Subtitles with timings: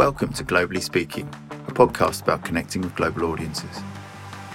[0.00, 1.28] Welcome to Globally Speaking,
[1.68, 3.82] a podcast about connecting with global audiences.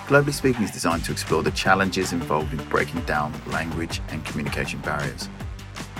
[0.07, 4.79] Globally Speaking is designed to explore the challenges involved in breaking down language and communication
[4.79, 5.29] barriers.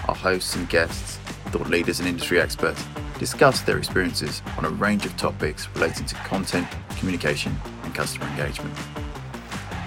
[0.08, 1.18] Our hosts and guests,
[1.52, 2.84] thought leaders and industry experts,
[3.20, 6.68] discuss their experiences on a range of topics relating to content,
[6.98, 8.76] communication, and customer engagement.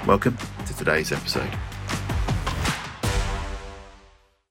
[0.06, 1.50] Welcome to today's episode.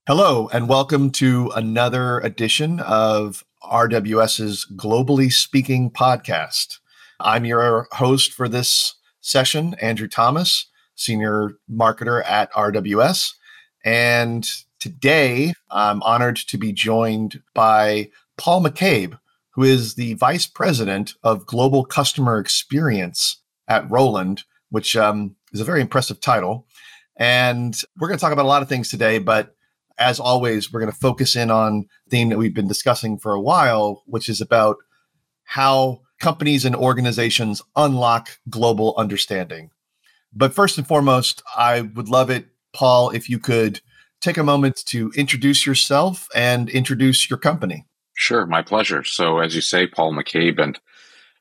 [0.06, 6.80] Hello, and welcome to another edition of RWS's Globally Speaking podcast.
[7.20, 13.34] I'm your host for this session, Andrew Thomas, Senior Marketer at RWS.
[13.84, 14.48] And
[14.80, 19.20] today I'm honored to be joined by Paul McCabe,
[19.52, 25.66] who is the Vice President of Global Customer Experience at Roland, which um, is a
[25.66, 26.68] very impressive title.
[27.18, 29.57] And we're going to talk about a lot of things today, but
[29.98, 33.42] as always, we're going to focus in on theme that we've been discussing for a
[33.42, 34.78] while, which is about
[35.44, 39.72] how companies and organizations unlock global understanding.
[40.34, 43.82] But first and foremost, I would love it, Paul, if you could
[44.22, 47.86] take a moment to introduce yourself and introduce your company.
[48.16, 49.04] Sure, my pleasure.
[49.04, 50.80] So, as you say, Paul McCabe, and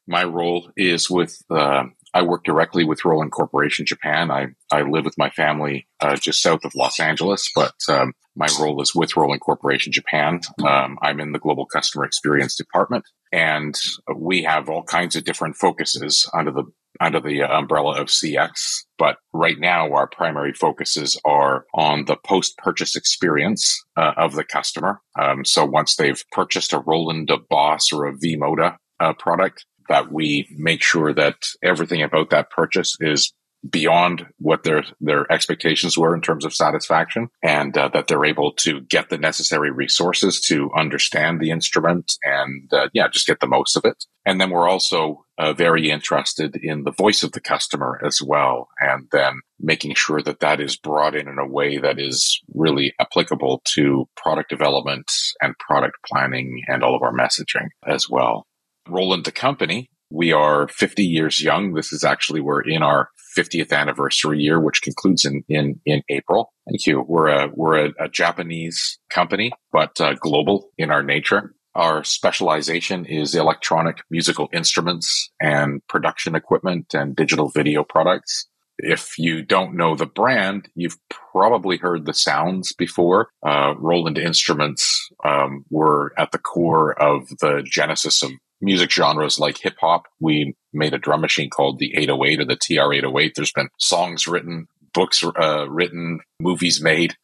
[0.07, 1.85] my role is with uh,
[2.17, 4.31] I work directly with Roland Corporation Japan.
[4.31, 8.49] I, I live with my family uh, just south of Los Angeles, but um, my
[8.61, 10.41] role is with Roland Corporation Japan.
[10.65, 13.75] Um, I'm in the Global Customer Experience Department, and
[14.15, 16.65] we have all kinds of different focuses under the
[17.01, 18.85] under the umbrella of CX.
[18.99, 24.45] But right now, our primary focuses are on the post purchase experience uh, of the
[24.45, 25.01] customer.
[25.19, 30.13] Um, so once they've purchased a Roland, a Boss, or a V-Moda uh, product, that
[30.13, 33.33] we make sure that everything about that purchase is
[33.71, 38.53] beyond what their their expectations were in terms of satisfaction and uh, that they're able
[38.53, 43.47] to get the necessary resources to understand the instrument and uh, yeah just get the
[43.47, 47.41] most of it and then we're also uh, very interested in the voice of the
[47.41, 51.79] customer as well and then making sure that that is brought in in a way
[51.79, 55.11] that is really applicable to product development
[55.41, 58.47] and product planning and all of our messaging as well
[58.89, 59.91] Roland the company.
[60.11, 61.73] We are 50 years young.
[61.73, 66.53] This is actually, we're in our 50th anniversary year, which concludes in, in, in April.
[66.69, 67.05] Thank you.
[67.07, 71.55] We're a, we're a, a Japanese company, but uh, global in our nature.
[71.75, 78.49] Our specialization is electronic musical instruments and production equipment and digital video products.
[78.79, 80.97] If you don't know the brand, you've
[81.33, 83.29] probably heard the sounds before.
[83.47, 88.31] Uh, Roland Instruments um, were at the core of the genesis of
[88.61, 90.05] music genres like hip hop.
[90.21, 93.33] We made a drum machine called the 808 or the TR 808.
[93.35, 97.15] There's been songs written, books uh, written, movies made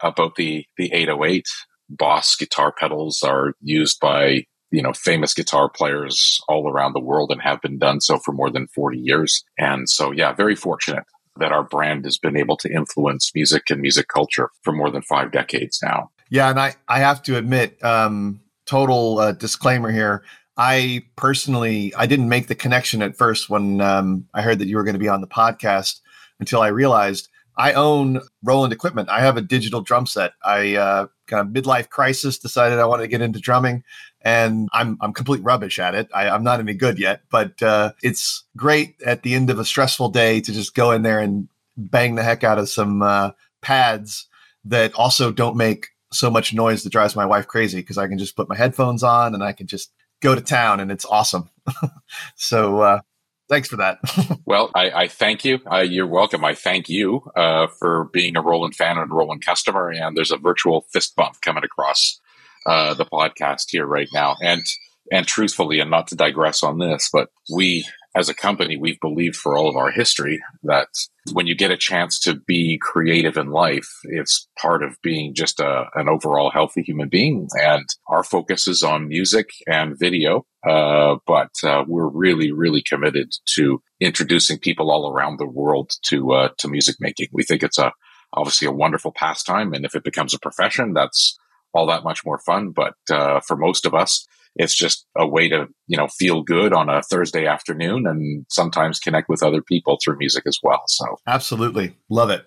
[0.00, 1.46] about the, the 808.
[1.90, 7.30] Boss guitar pedals are used by you know famous guitar players all around the world
[7.30, 11.04] and have been done so for more than 40 years and so yeah very fortunate
[11.36, 15.02] that our brand has been able to influence music and music culture for more than
[15.02, 20.22] five decades now yeah and i i have to admit um total uh, disclaimer here
[20.58, 24.76] I personally, I didn't make the connection at first when um, I heard that you
[24.76, 26.00] were going to be on the podcast
[26.40, 29.08] until I realized I own Roland equipment.
[29.08, 30.32] I have a digital drum set.
[30.44, 33.84] I uh, kind of midlife crisis decided I wanted to get into drumming,
[34.22, 36.08] and I'm I'm complete rubbish at it.
[36.12, 39.64] I, am not any good yet, but uh, it's great at the end of a
[39.64, 43.30] stressful day to just go in there and bang the heck out of some uh,
[43.60, 44.26] pads
[44.64, 48.18] that also don't make so much noise that drives my wife crazy because I can
[48.18, 51.50] just put my headphones on and I can just go to town and it's awesome.
[52.36, 53.00] so uh,
[53.48, 53.98] thanks for that.
[54.46, 55.60] well, I, I, thank you.
[55.70, 56.44] Uh, you're welcome.
[56.44, 59.90] I thank you uh, for being a Roland fan and Roland customer.
[59.90, 62.20] And there's a virtual fist bump coming across
[62.66, 64.36] uh, the podcast here right now.
[64.42, 64.62] And
[65.10, 67.86] and truthfully, and not to digress on this, but we
[68.18, 70.88] as a company, we've believed for all of our history that
[71.32, 75.60] when you get a chance to be creative in life, it's part of being just
[75.60, 77.46] a, an overall healthy human being.
[77.54, 80.46] And our focus is on music and video.
[80.68, 86.32] Uh, but uh, we're really, really committed to introducing people all around the world to
[86.32, 87.28] uh, to music making.
[87.32, 87.92] We think it's a
[88.32, 91.38] obviously a wonderful pastime, and if it becomes a profession, that's
[91.72, 92.72] all that much more fun.
[92.72, 94.26] But uh, for most of us,
[94.58, 99.00] it's just a way to you know feel good on a thursday afternoon and sometimes
[99.00, 101.16] connect with other people through music as well so.
[101.26, 101.96] Absolutely.
[102.08, 102.44] Love it.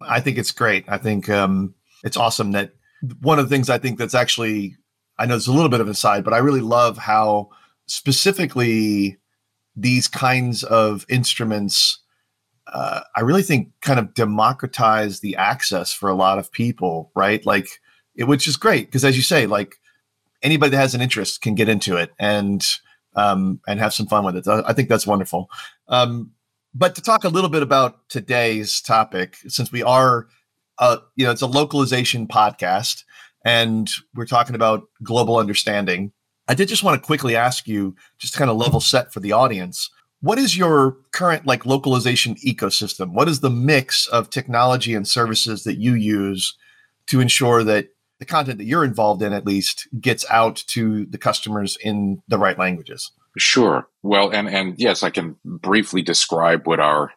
[0.00, 0.84] I think it's great.
[0.88, 1.74] I think um,
[2.04, 2.72] it's awesome that
[3.20, 4.76] one of the things i think that's actually
[5.18, 7.48] i know it's a little bit of a side but i really love how
[7.86, 9.16] specifically
[9.76, 11.98] these kinds of instruments
[12.66, 17.44] uh, i really think kind of democratize the access for a lot of people right?
[17.46, 17.68] Like
[18.14, 19.76] it, which is great because as you say like
[20.42, 22.12] anybody that has an interest can get into it.
[22.18, 22.64] And
[23.14, 24.46] um, and have some fun with it.
[24.46, 25.50] I think that's wonderful.
[25.88, 26.30] Um,
[26.74, 30.28] but to talk a little bit about today's topic, since we are,
[30.78, 33.04] uh, you know, it's a localization podcast,
[33.44, 36.12] and we're talking about global understanding.
[36.46, 39.32] I did just want to quickly ask you, just kind of level set for the
[39.32, 39.90] audience.
[40.20, 43.12] What is your current like localization ecosystem?
[43.12, 46.56] What is the mix of technology and services that you use
[47.06, 47.88] to ensure that
[48.20, 52.38] the content that you're involved in at least gets out to the customers in the
[52.38, 53.10] right languages?
[53.36, 53.88] Sure.
[54.02, 57.12] Well, and and yes, I can briefly describe what our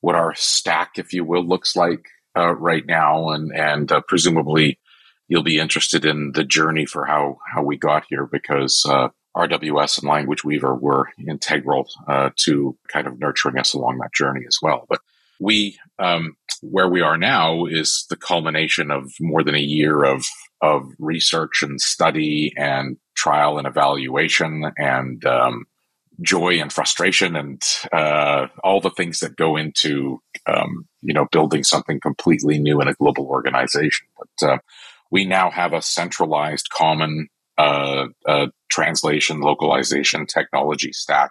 [0.00, 2.06] what our stack, if you will, looks like
[2.36, 4.78] uh, right now, and and uh, presumably
[5.26, 10.00] you'll be interested in the journey for how how we got here because uh, RWS
[10.00, 14.58] and Language Weaver were integral uh, to kind of nurturing us along that journey as
[14.60, 14.84] well.
[14.88, 15.00] But
[15.40, 20.24] we um, where we are now is the culmination of more than a year of
[20.62, 25.64] of research and study and trial and evaluation and um,
[26.20, 27.62] joy and frustration and
[27.92, 32.88] uh, all the things that go into um, you know building something completely new in
[32.88, 34.06] a global organization.
[34.18, 34.58] But uh,
[35.10, 37.28] we now have a centralized, common
[37.58, 41.30] uh, uh translation localization technology stack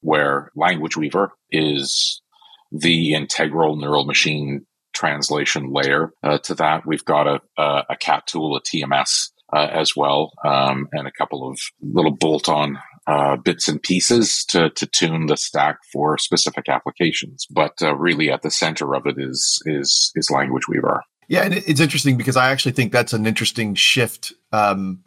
[0.00, 2.22] where Language Weaver is
[2.70, 6.86] the integral neural machine translation layer uh, to that.
[6.86, 11.12] We've got a, a, a CAT tool, a TMS uh, as well, um, and a
[11.12, 16.18] couple of little bolt on uh, bits and pieces to, to tune the stack for
[16.18, 17.46] specific applications.
[17.50, 21.02] But uh, really, at the center of it is is is Language Weaver.
[21.28, 24.32] Yeah, and it's interesting because I actually think that's an interesting shift.
[24.52, 25.04] Um,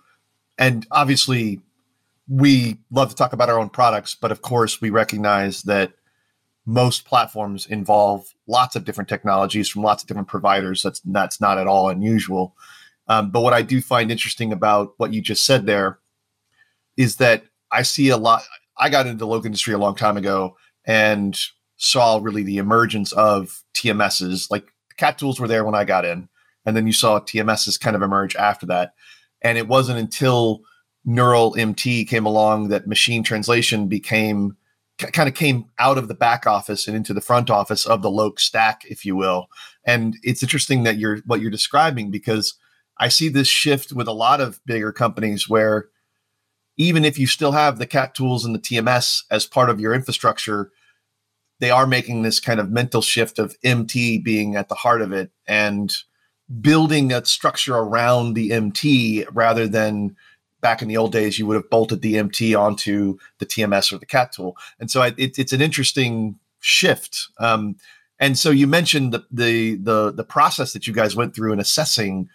[0.57, 1.59] and obviously,
[2.27, 5.93] we love to talk about our own products, but of course, we recognize that
[6.65, 10.81] most platforms involve lots of different technologies from lots of different providers.
[10.81, 12.55] That's that's not at all unusual.
[13.07, 15.99] Um, but what I do find interesting about what you just said there
[16.95, 18.43] is that I see a lot.
[18.77, 20.55] I got into the local industry a long time ago
[20.85, 21.37] and
[21.75, 24.49] saw really the emergence of TMSs.
[24.49, 26.29] Like cat tools were there when I got in,
[26.65, 28.93] and then you saw TMSs kind of emerge after that.
[29.41, 30.61] And it wasn't until
[31.03, 34.55] Neural MT came along that machine translation became
[35.11, 38.11] kind of came out of the back office and into the front office of the
[38.11, 39.47] Loc stack, if you will.
[39.85, 42.55] And it's interesting that you're what you're describing because
[42.97, 45.89] I see this shift with a lot of bigger companies where
[46.77, 49.93] even if you still have the cat tools and the TMS as part of your
[49.93, 50.71] infrastructure,
[51.59, 55.11] they are making this kind of mental shift of MT being at the heart of
[55.11, 55.93] it and
[56.61, 60.15] building a structure around the MT rather than
[60.63, 63.99] back in the old days, you would have bolted the MT onto the TMS or
[63.99, 64.57] the CAT tool.
[64.79, 67.27] And so it, it's an interesting shift.
[67.37, 67.75] Um,
[68.19, 71.59] and so you mentioned the, the, the the process that you guys went through in
[71.59, 72.29] assessing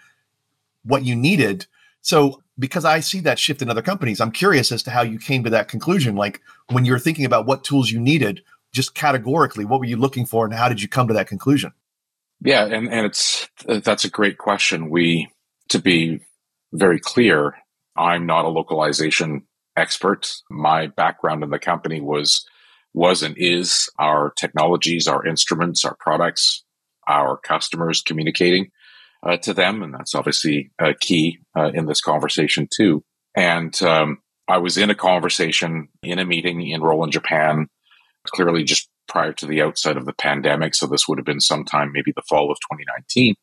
[0.85, 1.67] what you needed.
[2.03, 5.19] So because I see that shift in other companies, I'm curious as to how you
[5.19, 6.15] came to that conclusion.
[6.15, 8.43] Like when you're thinking about what tools you needed,
[8.73, 11.73] just categorically, what were you looking for, and how did you come to that conclusion?
[12.41, 14.91] Yeah, and and it's that's a great question.
[14.91, 15.31] We
[15.71, 16.21] to be
[16.73, 17.55] very clear,
[17.99, 19.43] I'm not a localization
[19.77, 20.33] expert.
[20.51, 22.47] My background in the company was
[22.95, 26.65] was and is our technologies, our instruments, our products,
[27.07, 28.71] our customers communicating
[29.23, 33.05] uh, to them, and that's obviously uh, key uh, in this conversation too.
[33.37, 37.69] And um, I was in a conversation in a meeting in Roland, Japan,
[38.27, 40.75] clearly just prior to the outset of the pandemic.
[40.75, 43.35] So this would have been sometime maybe the fall of 2019,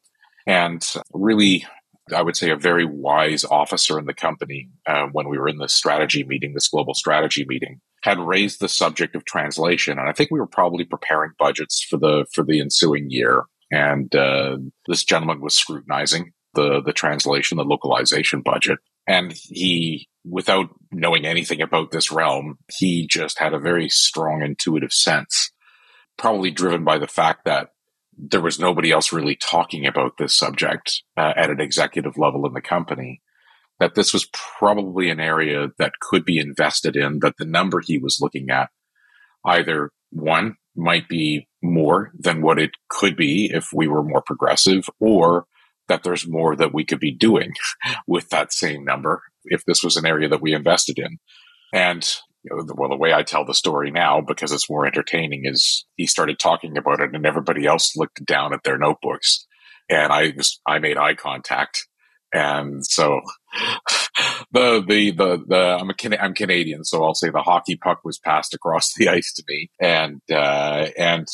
[0.47, 1.65] and really
[2.13, 5.57] I would say, a very wise officer in the company uh, when we were in
[5.57, 10.13] this strategy meeting, this global strategy meeting, had raised the subject of translation, and I
[10.13, 13.45] think we were probably preparing budgets for the for the ensuing year.
[13.71, 14.57] And uh,
[14.87, 21.61] this gentleman was scrutinizing the the translation, the localization budget, and he, without knowing anything
[21.61, 25.51] about this realm, he just had a very strong intuitive sense,
[26.17, 27.69] probably driven by the fact that
[28.17, 32.53] there was nobody else really talking about this subject uh, at an executive level in
[32.53, 33.21] the company.
[33.79, 37.97] That this was probably an area that could be invested in, that the number he
[37.97, 38.69] was looking at
[39.45, 44.89] either one might be more than what it could be if we were more progressive,
[45.01, 45.45] or
[45.87, 47.51] that there's more that we could be doing
[48.07, 51.17] with that same number if this was an area that we invested in.
[51.73, 52.07] And
[52.45, 55.43] you know, the, well, the way I tell the story now, because it's more entertaining,
[55.45, 59.47] is he started talking about it, and everybody else looked down at their notebooks,
[59.89, 61.87] and I was, I made eye contact,
[62.31, 63.21] and so
[64.51, 68.93] the the the, the I'm Canadian, so I'll say the hockey puck was passed across
[68.97, 71.27] the ice to me, and uh, and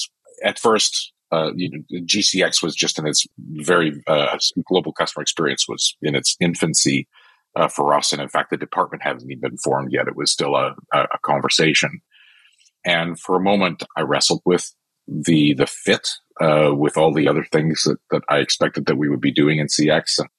[0.43, 1.13] at first.
[1.33, 4.37] Uh, you know, GCX was just in its very uh,
[4.67, 7.07] global customer experience was in its infancy,
[7.55, 8.13] uh, for us.
[8.13, 10.07] And in fact, the department hadn't even been formed yet.
[10.07, 12.01] It was still a, a conversation.
[12.85, 14.73] And for a moment, I wrestled with
[15.07, 19.09] the the fit uh, with all the other things that, that I expected that we
[19.09, 20.19] would be doing in CX.
[20.19, 20.29] And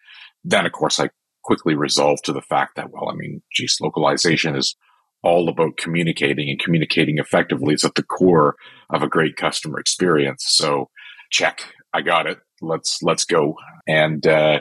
[0.44, 1.10] then, of course, I
[1.44, 4.76] quickly resolved to the fact that, well, I mean, geez, localization is
[5.22, 8.56] all about communicating and communicating effectively is at the core
[8.90, 10.44] of a great customer experience.
[10.48, 10.90] So
[11.30, 12.38] check, I got it.
[12.60, 13.56] Let's let's go.
[13.86, 14.60] And uh,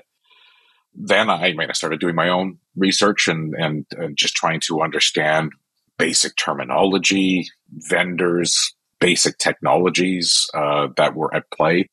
[0.94, 4.60] then I, I mean, I started doing my own research and, and and just trying
[4.68, 5.52] to understand
[5.98, 11.90] basic terminology, vendors, basic technologies uh, that were at play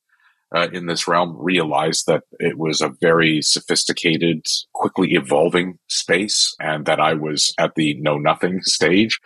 [0.54, 6.86] uh, in this realm realized that it was a very sophisticated, quickly evolving space, and
[6.86, 9.18] that I was at the know nothing stage.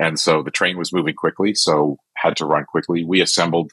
[0.00, 3.04] And so the train was moving quickly, so had to run quickly.
[3.04, 3.72] We assembled,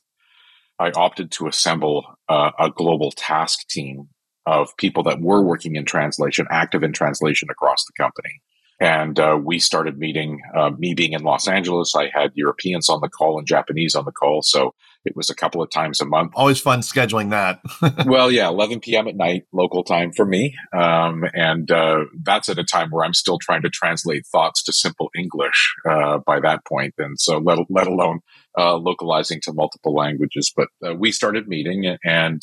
[0.77, 4.10] I opted to assemble uh, a global task team
[4.45, 8.41] of people that were working in translation, active in translation across the company.
[8.81, 13.00] And uh, we started meeting, uh, me being in Los Angeles, I had Europeans on
[13.00, 14.41] the call and Japanese on the call.
[14.41, 14.74] So
[15.05, 16.31] it was a couple of times a month.
[16.36, 17.62] Always fun scheduling that.
[18.07, 19.07] well, yeah, 11 p.m.
[19.07, 20.55] at night, local time for me.
[20.74, 24.74] Um, and uh, that's at a time where I'm still trying to translate thoughts to
[24.74, 26.95] simple English uh, by that point.
[26.98, 28.21] And so, let, let alone
[28.57, 30.51] uh, localizing to multiple languages.
[30.55, 32.41] But uh, we started meeting and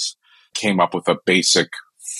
[0.54, 1.68] came up with a basic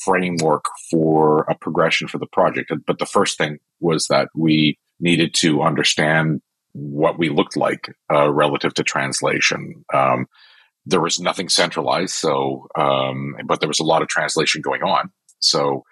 [0.04, 2.72] framework for a progression for the project.
[2.86, 6.40] But the first thing was that we needed to understand
[6.72, 9.84] what we looked like uh, relative to translation.
[9.92, 10.26] Um,
[10.86, 15.10] there was nothing centralized, so um, but there was a lot of translation going on.
[15.40, 15.84] So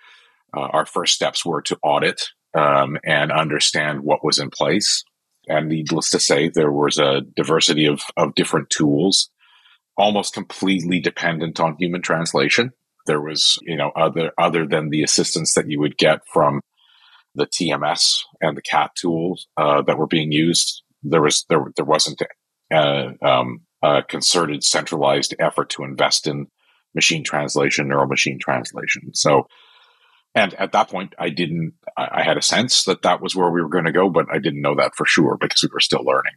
[0.57, 5.05] uh, our first steps were to audit um, and understand what was in place.
[5.49, 9.31] And needless to say, there was a diversity of, of different tools,
[9.97, 12.73] almost completely dependent on human translation.
[13.07, 16.61] There was, you know, other other than the assistance that you would get from
[17.35, 20.83] the TMS and the CAT tools uh, that were being used.
[21.03, 22.23] There was there there wasn't
[22.73, 26.47] a, uh, um, a concerted, centralized effort to invest in
[26.95, 29.15] machine translation, neural machine translation.
[29.15, 29.47] So,
[30.35, 31.75] and at that point, I didn't.
[31.97, 34.39] I had a sense that that was where we were going to go, but I
[34.39, 36.35] didn't know that for sure because we were still learning.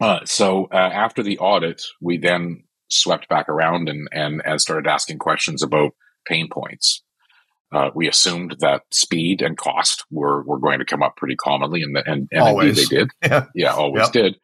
[0.00, 4.88] Uh, so uh, after the audit, we then swept back around and, and, and started
[4.88, 5.92] asking questions about
[6.26, 7.02] pain points.
[7.72, 11.82] Uh, we assumed that speed and cost were, were going to come up pretty commonly,
[11.82, 13.10] and, and, and indeed they did.
[13.22, 14.12] Yeah, yeah always yep.
[14.12, 14.36] did.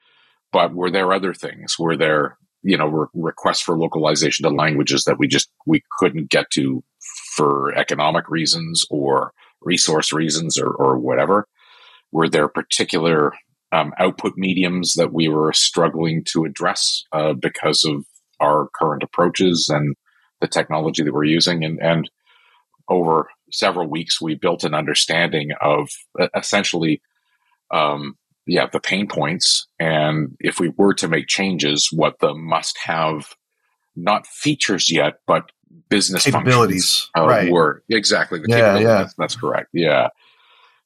[0.52, 1.78] But were there other things?
[1.78, 6.28] Were there you know re- requests for localization to languages that we just we couldn't
[6.28, 6.82] get to
[7.36, 11.46] for economic reasons or resource reasons or, or whatever?
[12.10, 13.32] Were there particular
[13.72, 18.04] um, output mediums that we were struggling to address uh, because of
[18.40, 19.94] our current approaches and
[20.40, 21.64] the technology that we're using.
[21.64, 22.10] And, and
[22.88, 25.90] over several weeks, we built an understanding of
[26.34, 27.02] essentially,
[27.70, 28.16] um,
[28.46, 29.68] yeah, the pain points.
[29.78, 33.34] And if we were to make changes, what the must have,
[33.94, 35.50] not features yet, but
[35.88, 37.50] business capabilities uh, right.
[37.50, 38.86] were exactly the yeah, yeah.
[38.86, 39.68] That's, that's correct.
[39.72, 40.08] Yeah.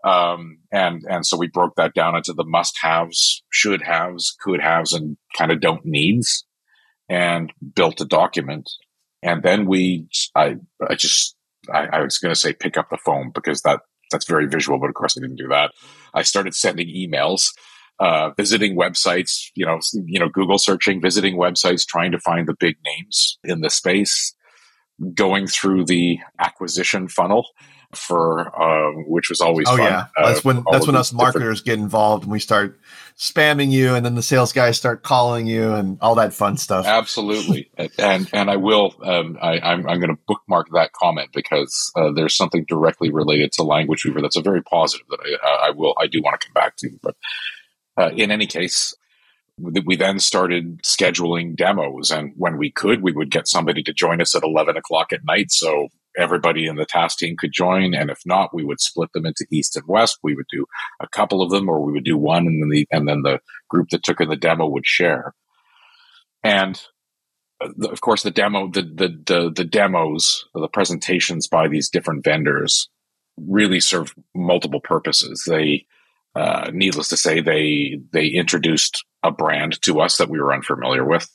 [0.02, 4.60] Um, and and so we broke that down into the must haves, should haves, could
[4.60, 6.44] haves, and kind of don't needs
[7.08, 8.70] and built a document.
[9.22, 10.56] And then we, I,
[10.86, 11.36] I just,
[11.72, 13.80] I, I was going to say pick up the phone because that
[14.10, 15.72] that's very visual, but of course I didn't do that.
[16.12, 17.48] I started sending emails,
[17.98, 22.54] uh, visiting websites, you know, you know, Google searching, visiting websites, trying to find the
[22.58, 24.34] big names in the space,
[25.14, 27.46] going through the acquisition funnel
[27.94, 29.86] for um, which was always oh fun.
[29.86, 30.06] yeah.
[30.16, 31.78] That's uh, when that's when us marketers different...
[31.78, 32.78] get involved and we start
[33.16, 36.86] spamming you and then the sales guys start calling you and all that fun stuff.
[36.86, 37.70] Absolutely.
[37.98, 42.10] And and i will um, I, I'm, I'm going to bookmark that comment because uh,
[42.12, 45.94] there's something directly related to language weaver that's a very positive that i, I will
[45.98, 46.90] i do want to come back to.
[47.02, 47.16] But
[47.96, 48.94] uh, in any case
[49.58, 54.20] we then started scheduling demos and when we could we would get somebody to join
[54.20, 55.52] us at 11 o'clock at night.
[55.52, 57.94] So everybody in the task team could join.
[57.94, 60.18] And if not, we would split them into east and west.
[60.22, 60.66] We would do
[61.00, 63.40] a couple of them, or we would do one, and then the and then the
[63.68, 65.34] group that took in the demo would share.
[66.42, 66.80] And
[67.60, 72.24] uh, of course, the demo, the the the, the demos, the presentations by these different
[72.24, 72.88] vendors
[73.36, 75.44] really serve multiple purposes.
[75.48, 75.86] They,
[76.36, 81.04] uh, needless to say, they they introduced a brand to us that we were unfamiliar
[81.04, 81.28] with.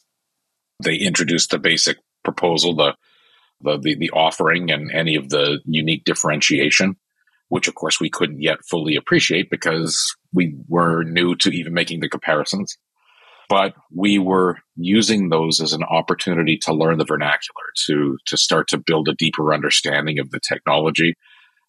[0.82, 2.96] They introduced the basic proposal, the
[3.62, 6.96] the, the, the offering and any of the unique differentiation,
[7.50, 12.00] which of course we couldn't yet fully appreciate because we were new to even making
[12.00, 12.78] the comparisons.
[13.50, 18.68] But we were using those as an opportunity to learn the vernacular, to to start
[18.68, 21.16] to build a deeper understanding of the technology,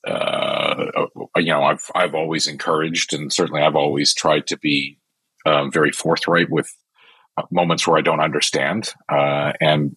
[0.06, 1.06] uh,
[1.36, 4.98] you know, I've I've always encouraged, and certainly I've always tried to be
[5.44, 6.74] um, very forthright with
[7.36, 9.96] uh, moments where I don't understand, uh, and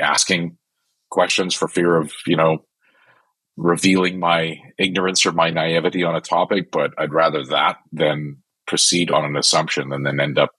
[0.00, 0.56] asking
[1.10, 2.64] questions for fear of you know
[3.56, 6.70] revealing my ignorance or my naivety on a topic.
[6.70, 10.52] But I'd rather that than proceed on an assumption and then end up,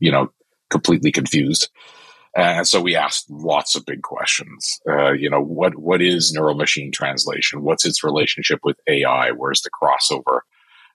[0.00, 0.32] you know,
[0.70, 1.70] completely confused.
[2.36, 4.78] And so we asked lots of big questions.
[4.88, 7.62] Uh, you know, what what is neural machine translation?
[7.62, 9.30] What's its relationship with AI?
[9.30, 10.40] Where's the crossover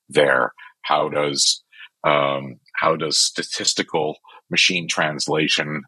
[0.09, 0.53] there?
[0.83, 1.63] How does
[2.03, 4.17] um, how does statistical
[4.49, 5.83] machine translation,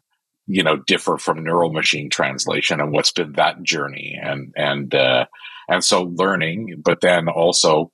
[0.46, 2.80] you know, differ from neural machine translation?
[2.80, 4.18] And what's been that journey?
[4.20, 5.26] And and uh,
[5.68, 7.90] and so learning, but then also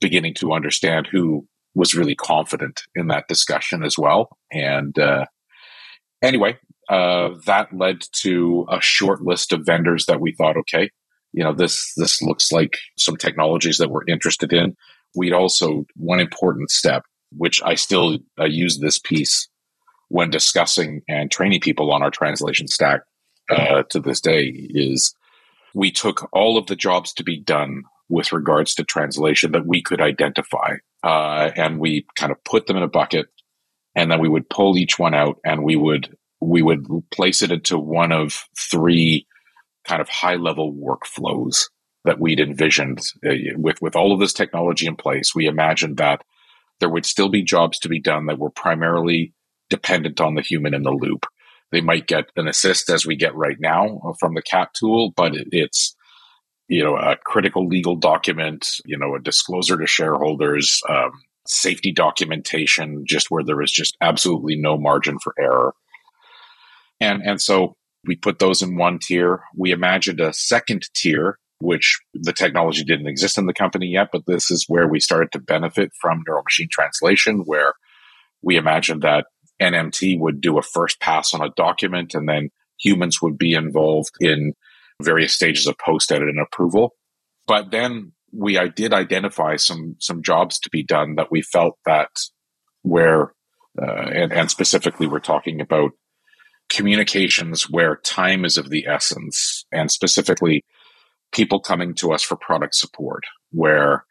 [0.00, 4.36] beginning to understand who was really confident in that discussion as well.
[4.52, 5.26] And uh,
[6.22, 10.90] anyway, uh, that led to a short list of vendors that we thought, okay,
[11.32, 14.76] you know, this this looks like some technologies that we're interested in.
[15.14, 17.02] We'd also one important step,
[17.36, 19.48] which I still use this piece
[20.08, 23.02] when discussing and training people on our translation stack
[23.50, 25.14] uh, to this day, is
[25.74, 29.82] we took all of the jobs to be done with regards to translation that we
[29.82, 33.26] could identify, uh, and we kind of put them in a bucket,
[33.94, 37.50] and then we would pull each one out, and we would we would place it
[37.50, 39.26] into one of three
[39.84, 41.64] kind of high level workflows
[42.04, 45.34] that we'd envisioned uh, with with all of this technology in place.
[45.34, 46.22] We imagined that
[46.80, 49.32] there would still be jobs to be done that were primarily
[49.70, 51.26] dependent on the human in the loop.
[51.70, 55.34] They might get an assist as we get right now from the CAT tool, but
[55.34, 55.94] it, it's
[56.68, 61.12] you know a critical legal document, you know a disclosure to shareholders, um,
[61.48, 65.74] safety documentation, just where there is just absolutely no margin for error.
[67.00, 69.42] And, and so we put those in one tier.
[69.56, 74.26] We imagined a second tier, which the technology didn't exist in the company yet, but
[74.26, 77.74] this is where we started to benefit from neural machine translation, where
[78.42, 79.26] we imagined that
[79.60, 84.14] NMT would do a first pass on a document and then humans would be involved
[84.20, 84.54] in
[85.02, 86.94] various stages of post edit and approval.
[87.46, 92.10] But then we did identify some some jobs to be done that we felt that
[92.82, 93.32] where
[93.80, 95.92] uh, and, and specifically we're talking about
[96.68, 100.64] communications where time is of the essence, and specifically
[101.32, 104.04] people coming to us for product support, where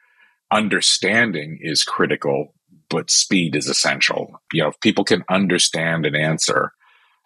[0.51, 2.53] understanding is critical,
[2.89, 4.41] but speed is essential.
[4.54, 6.71] You know, if people can understand an answer,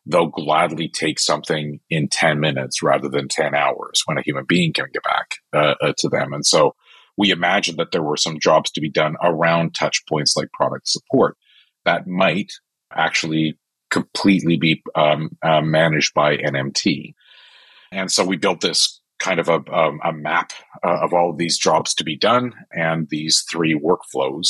[0.05, 4.73] they'll gladly take something in 10 minutes rather than 10 hours when a human being
[4.73, 6.33] can get back uh, uh, to them.
[6.33, 6.75] And so
[7.17, 10.87] we imagined that there were some jobs to be done around touch points like product
[10.87, 11.37] support
[11.85, 12.51] that might
[12.93, 13.57] actually
[13.91, 17.13] completely be um, uh, managed by NMT.
[17.91, 20.51] And so we built this kind of a, um, a map
[20.83, 24.47] uh, of all of these jobs to be done and these three workflows.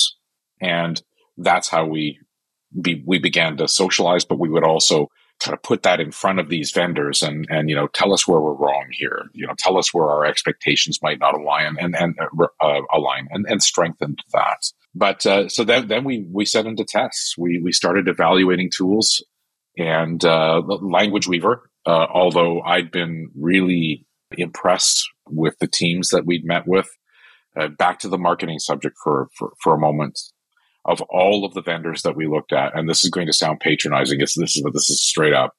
[0.61, 1.01] And
[1.37, 2.19] that's how we
[2.79, 5.07] be, we began to socialize, but we would also
[5.43, 8.27] kind of put that in front of these vendors and and you know tell us
[8.27, 11.95] where we're wrong here you know tell us where our expectations might not align and
[11.95, 14.59] and uh, uh align and, and strengthen that
[14.93, 19.23] but uh, so then then we we set into tests we we started evaluating tools
[19.77, 21.69] and uh, Language Weaver.
[21.85, 24.05] Uh, although I'd been really
[24.37, 26.89] impressed with the teams that we'd met with.
[27.59, 30.17] Uh, back to the marketing subject for, for, for a moment.
[30.85, 33.59] Of all of the vendors that we looked at, and this is going to sound
[33.59, 35.53] patronizing, it's this is but this is straight up.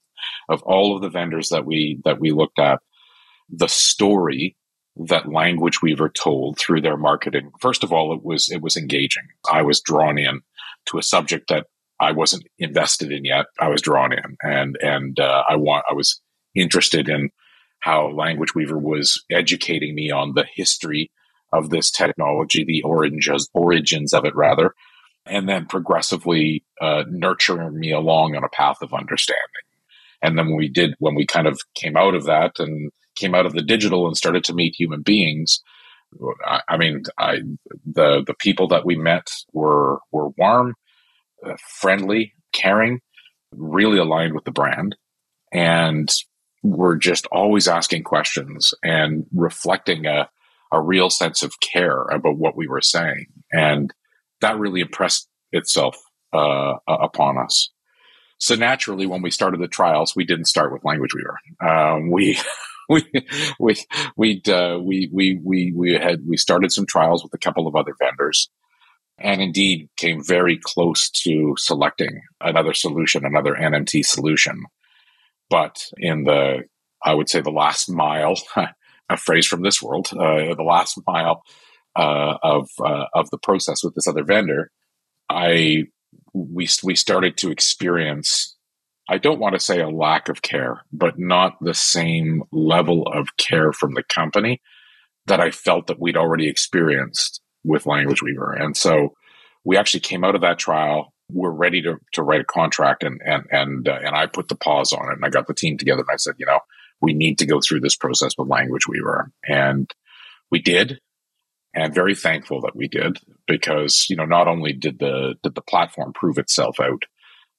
[0.49, 2.81] Of all of the vendors that we that we looked at,
[3.49, 4.57] the story
[4.97, 7.51] that Language Weaver told through their marketing.
[7.61, 9.25] First of all, it was it was engaging.
[9.51, 10.41] I was drawn in
[10.87, 11.67] to a subject that
[12.01, 13.47] I wasn't invested in yet.
[13.61, 16.21] I was drawn in, and and uh, I want I was
[16.55, 17.31] interested in
[17.81, 21.11] how Language Weaver was educating me on the history
[21.53, 24.75] of this technology, the origins origins of it rather,
[25.27, 29.41] and then progressively uh, nurturing me along on a path of understanding.
[30.21, 33.47] And then we did, when we kind of came out of that and came out
[33.47, 35.63] of the digital and started to meet human beings,
[36.45, 37.39] I, I mean, I
[37.87, 40.75] the the people that we met were were warm
[41.45, 43.01] uh, friendly, caring,
[43.55, 44.97] really aligned with the brand.
[45.53, 46.13] And
[46.63, 50.29] we're just always asking questions and reflecting a,
[50.71, 53.27] a real sense of care about what we were saying.
[53.51, 53.93] And
[54.43, 55.97] that really impressed itself
[56.33, 57.71] uh, upon us.
[58.39, 61.39] So naturally, when we started the trials, we didn't start with Language Weaver.
[61.65, 62.39] Um, we
[62.89, 63.05] we
[63.61, 63.77] we
[64.17, 67.77] we uh, we we we we had we started some trials with a couple of
[67.77, 68.51] other vendors,
[69.19, 74.65] and indeed came very close to selecting another solution, another NMT solution.
[75.49, 76.65] But in the,
[77.05, 78.35] I would say, the last mile,
[79.09, 81.45] a phrase from this world, uh, the last mile
[81.97, 84.71] uh, of uh, of the process with this other vendor,
[85.29, 85.85] I
[86.33, 88.57] we we started to experience.
[89.09, 93.37] I don't want to say a lack of care, but not the same level of
[93.37, 94.63] care from the company
[95.27, 98.53] that I felt that we'd already experienced with Language Weaver.
[98.53, 99.15] And so
[99.65, 101.13] we actually came out of that trial.
[101.31, 104.57] We're ready to, to write a contract, and and and uh, and I put the
[104.57, 106.61] pause on it, and I got the team together, and I said, you know,
[107.01, 109.91] we need to go through this process with Language Weaver, and
[110.51, 111.01] we did,
[111.75, 115.63] and very thankful that we did because you know not only did the did the
[115.63, 117.05] platform prove itself out,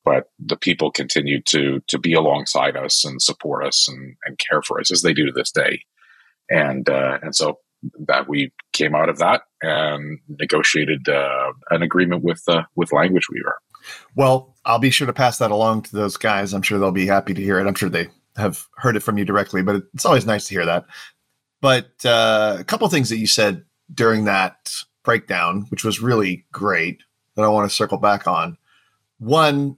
[0.06, 4.62] but the people continued to to be alongside us and support us and, and care
[4.62, 5.82] for us as they do to this day,
[6.49, 7.60] and uh, and so
[8.08, 13.28] that we came out of that and negotiated uh, an agreement with uh, with Language
[13.32, 13.58] Weaver.
[14.15, 16.54] Well, I'll be sure to pass that along to those guys.
[16.54, 17.67] I'm sure they'll be happy to hear it.
[17.67, 20.65] I'm sure they have heard it from you directly, but it's always nice to hear
[20.65, 20.86] that.
[21.62, 26.45] But uh, a couple of things that you said during that breakdown, which was really
[26.51, 27.03] great,
[27.36, 28.58] that I want to circle back on.
[29.19, 29.77] One,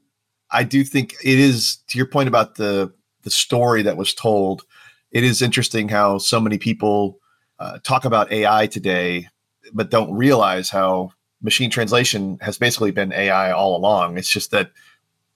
[0.51, 4.63] I do think it is to your point about the the story that was told.
[5.11, 7.19] It is interesting how so many people
[7.59, 9.29] uh, talk about AI today,
[9.73, 14.17] but don't realize how machine translation has basically been AI all along.
[14.17, 14.71] It's just that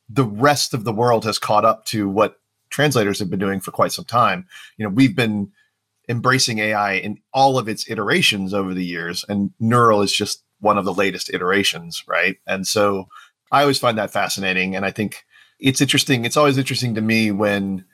[0.08, 2.40] the rest of the world has caught up to what
[2.70, 4.48] translators have been doing for quite some time.
[4.78, 5.52] You know, we've been
[6.10, 10.78] embracing AI in all of its iterations over the years, and Neural is just one
[10.78, 12.38] of the latest iterations, right?
[12.46, 13.06] And so
[13.52, 14.76] I always find that fascinating.
[14.76, 15.24] And I think
[15.60, 16.26] it's interesting.
[16.26, 17.86] It's always interesting to me when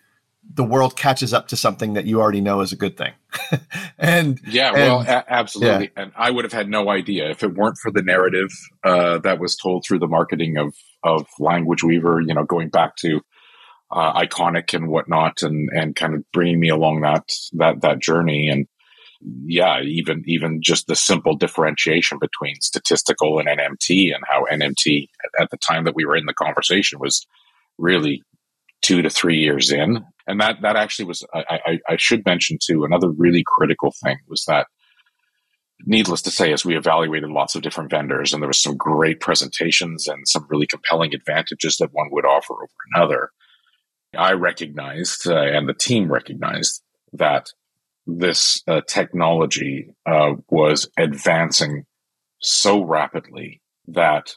[0.54, 3.14] the world catches up to something that you already know is a good thing.
[3.98, 5.92] and yeah, and, well, a- absolutely.
[5.96, 6.04] Yeah.
[6.04, 8.50] And I would have had no idea if it weren't for the narrative
[8.84, 10.74] uh, that was told through the marketing of
[11.04, 12.22] of Language Weaver.
[12.22, 13.22] You know, going back to
[13.92, 18.50] uh, iconic and whatnot, and and kind of bringing me along that that that journey.
[18.50, 18.68] And
[19.46, 25.08] yeah, even even just the simple differentiation between statistical and NMT, and how NMT
[25.40, 27.26] at the time that we were in the conversation was
[27.78, 28.22] really
[28.82, 32.58] two to three years in and that that actually was I, I, I should mention
[32.64, 34.68] too another really critical thing was that
[35.86, 39.20] needless to say as we evaluated lots of different vendors and there was some great
[39.20, 43.30] presentations and some really compelling advantages that one would offer over another
[44.16, 46.82] i recognized uh, and the team recognized
[47.14, 47.50] that
[48.08, 51.86] this uh, technology uh, was advancing
[52.40, 54.36] so rapidly that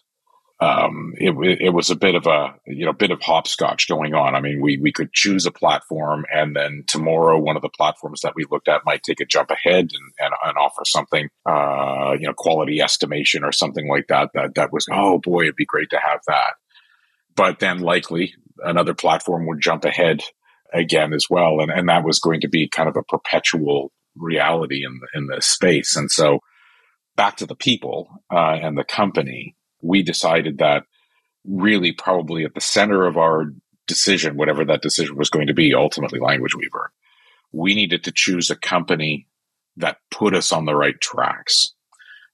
[0.61, 4.35] um, it, it was a bit of a you know bit of hopscotch going on.
[4.35, 8.23] I mean, we we could choose a platform, and then tomorrow one of the platforms
[8.23, 12.17] that we looked at might take a jump ahead and, and, and offer something, uh,
[12.19, 14.31] you know, quality estimation or something like that.
[14.35, 16.55] That that was oh boy, it'd be great to have that.
[17.37, 20.23] But then likely another platform would jump ahead
[20.73, 24.85] again as well, and and that was going to be kind of a perpetual reality
[24.85, 25.97] in the, in the space.
[25.97, 26.41] And so
[27.17, 30.85] back to the people uh, and the company we decided that
[31.45, 33.47] really probably at the center of our
[33.87, 36.93] decision, whatever that decision was going to be, ultimately Language Weaver,
[37.53, 39.27] we needed to choose a company
[39.77, 41.73] that put us on the right tracks,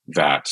[0.08, 0.50] that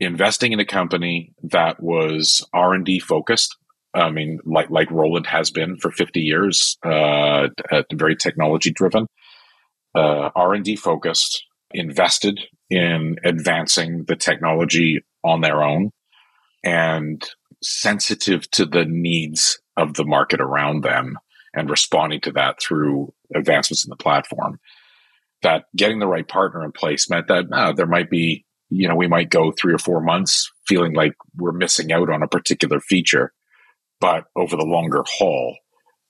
[0.00, 3.56] investing in a company that was R&D focused,
[3.94, 7.48] I mean, like like Roland has been for 50 years, uh,
[7.92, 9.06] very technology driven,
[9.94, 15.90] uh, R and D focused, invested in advancing the technology on their own,
[16.64, 17.22] and
[17.62, 21.18] sensitive to the needs of the market around them
[21.54, 24.58] and responding to that through advancements in the platform.
[25.42, 28.96] That getting the right partner in place meant that uh, there might be, you know,
[28.96, 32.80] we might go three or four months feeling like we're missing out on a particular
[32.80, 33.32] feature.
[34.04, 35.56] But over the longer haul,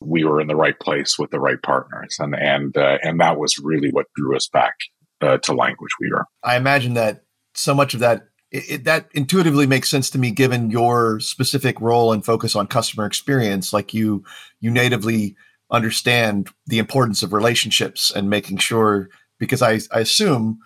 [0.01, 2.17] we were in the right place with the right partners.
[2.19, 4.75] And, and, uh, and that was really what drew us back
[5.21, 6.27] uh, to Language Weaver.
[6.43, 7.23] I imagine that
[7.55, 11.81] so much of that it, it, that intuitively makes sense to me given your specific
[11.81, 14.25] role and focus on customer experience like you
[14.59, 15.37] you natively
[15.71, 20.59] understand the importance of relationships and making sure because I, I assume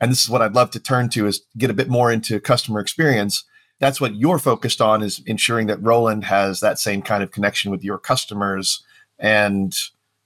[0.00, 2.40] and this is what I'd love to turn to is get a bit more into
[2.40, 3.42] customer experience
[3.80, 7.70] that's what you're focused on is ensuring that Roland has that same kind of connection
[7.70, 8.82] with your customers
[9.18, 9.76] and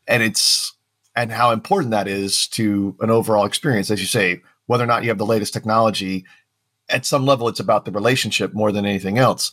[0.07, 0.75] and it's
[1.17, 3.91] and how important that is to an overall experience.
[3.91, 6.25] As you say whether or not you have the latest technology
[6.91, 9.53] at some level it's about the relationship more than anything else.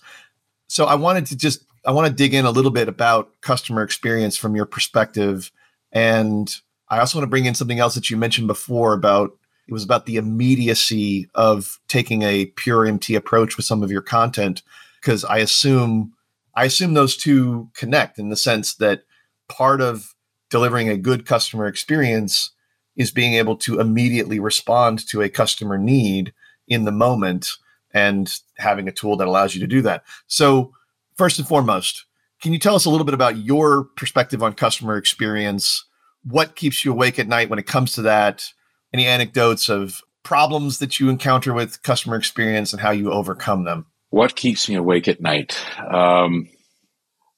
[0.67, 3.81] So i wanted to just i want to dig in a little bit about customer
[3.81, 5.51] experience from your perspective.
[5.91, 6.53] And
[6.89, 9.83] i also want to bring in something else that you mentioned before about it was
[9.83, 14.61] about the immediacy of taking a pure mt approach with some of your content
[15.01, 16.13] because i assume
[16.55, 19.03] i assume those two connect in the sense that
[19.47, 20.15] part of
[20.49, 22.51] delivering a good customer experience
[22.95, 26.33] is being able to immediately respond to a customer need
[26.67, 27.49] in the moment
[27.93, 30.03] and having a tool that allows you to do that.
[30.27, 30.73] So,
[31.17, 32.05] first and foremost,
[32.41, 35.85] can you tell us a little bit about your perspective on customer experience?
[36.23, 38.51] What keeps you awake at night when it comes to that?
[38.93, 43.85] Any anecdotes of problems that you encounter with customer experience and how you overcome them?
[44.09, 45.57] What keeps me awake at night?
[45.79, 46.49] Um,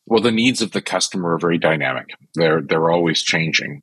[0.06, 2.10] well, the needs of the customer are very dynamic.
[2.34, 3.82] They're they're always changing.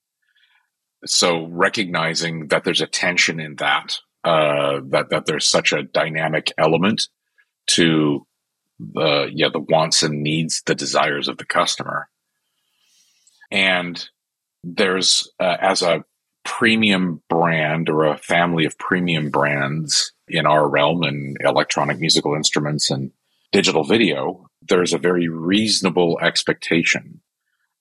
[1.05, 6.53] So recognizing that there's a tension in that, uh, that that there's such a dynamic
[6.57, 7.09] element
[7.67, 8.27] to
[8.79, 12.09] the yeah the wants and needs, the desires of the customer,
[13.51, 14.09] and
[14.63, 16.05] there's uh, as a
[16.45, 22.91] premium brand or a family of premium brands in our realm in electronic musical instruments
[22.91, 23.11] and
[23.53, 27.21] digital video, there's a very reasonable expectation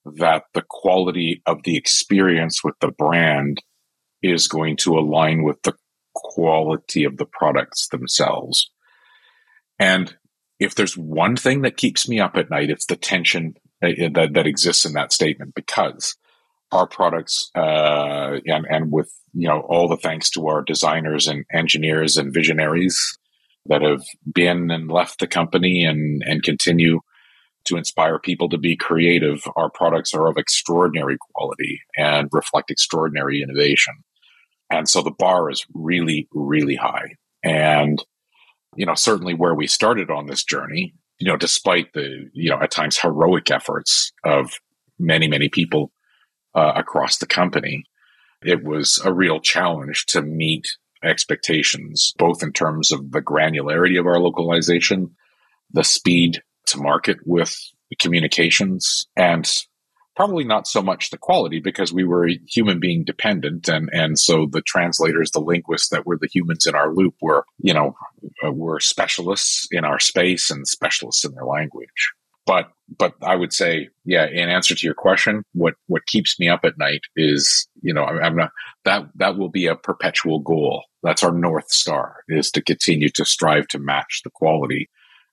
[0.04, 3.62] that the quality of the experience with the brand
[4.22, 5.74] is going to align with the
[6.14, 8.70] quality of the products themselves.
[9.78, 10.14] And
[10.60, 14.46] if there's one thing that keeps me up at night, it's the tension that, that
[14.46, 16.16] exists in that statement because
[16.72, 21.44] our products uh, and, and with you know all the thanks to our designers and
[21.52, 23.18] engineers and visionaries
[23.66, 27.00] that have been and left the company and and continue
[27.64, 33.40] to inspire people to be creative our products are of extraordinary quality and reflect extraordinary
[33.40, 33.94] innovation.
[34.70, 37.14] And so the bar is really really high.
[37.42, 38.02] And
[38.76, 42.58] you know certainly where we started on this journey you know despite the you know
[42.60, 44.54] at times heroic efforts of
[44.98, 45.90] many many people
[46.54, 47.84] uh, across the company.
[48.42, 50.66] It was a real challenge to meet
[51.02, 55.14] expectations, both in terms of the granularity of our localization,
[55.72, 57.54] the speed to market with
[57.98, 59.50] communications, and
[60.16, 64.46] probably not so much the quality because we were human being dependent and and so
[64.50, 67.94] the translators the linguists that were the humans in our loop were you know
[68.52, 72.12] were specialists in our space and specialists in their language
[72.46, 76.48] but but I would say, yeah, in answer to your question, what what keeps me
[76.48, 78.50] up at night is, you know, I'm, I'm not
[78.84, 80.84] that that will be a perpetual goal.
[81.02, 84.88] That's our north star is to continue to strive to match the quality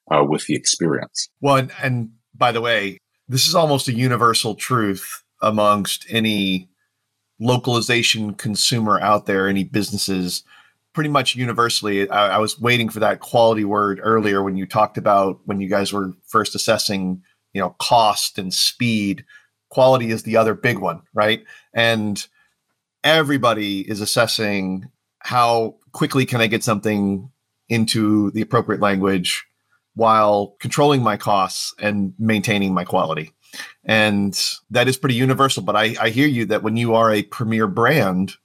[0.10, 1.30] uh, with the experience.
[1.42, 6.70] Well, and, and by the way, this is almost a universal truth amongst any
[7.40, 10.44] localization consumer out there, any businesses
[10.94, 12.10] pretty much universally.
[12.10, 15.70] I, I, was waiting for that quality word earlier when you talked about when you
[15.70, 17.24] guys were first assessing,
[17.54, 19.26] you know, cost and speed.
[19.70, 21.44] Quality is the other big one, right?
[21.74, 22.26] And
[23.04, 27.30] everybody is assessing how quickly can I get something
[27.70, 29.46] into the appropriate language
[29.96, 33.32] while controlling my costs and maintaining my quality.
[33.84, 35.64] And that is pretty universal.
[35.64, 38.36] But I, I hear you that when you are a premier brand,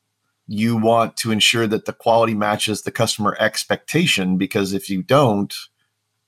[0.47, 5.55] you want to ensure that the quality matches the customer expectation because if you don't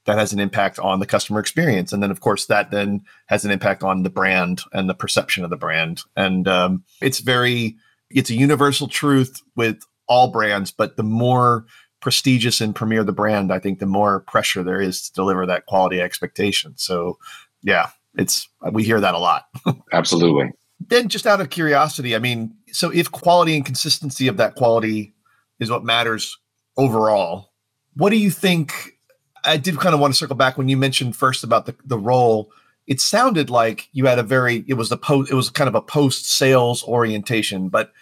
[0.08, 1.92] that has an impact on the customer experience.
[1.92, 5.44] And then of course that then has an impact on the brand and the perception
[5.44, 6.00] of the brand.
[6.16, 7.76] And um, it's very
[8.10, 11.66] it's a universal truth with all brands but the more
[12.00, 15.66] prestigious and premier the brand i think the more pressure there is to deliver that
[15.66, 16.72] quality expectation.
[16.76, 17.18] So
[17.62, 19.44] yeah it's we hear that a lot.
[19.92, 20.50] Absolutely.
[20.80, 25.14] Then just out of curiosity i mean so if quality and consistency of that quality
[25.58, 26.38] is what matters
[26.76, 27.52] overall,
[27.94, 28.98] what do you think?
[29.44, 31.98] I did kind of want to circle back when you mentioned first about the, the
[31.98, 32.50] role.
[32.86, 35.74] It sounded like you had a very it was the post it was kind of
[35.74, 37.92] a post sales orientation, but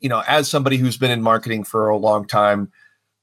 [0.00, 2.70] you know, as somebody who's been in marketing for a long time,